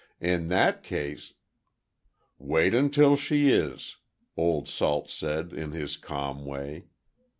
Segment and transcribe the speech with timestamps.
[0.19, 1.35] "In that case—"
[2.39, 3.97] "Wait until she is,"
[4.35, 6.85] Old Salt said, in his calm way.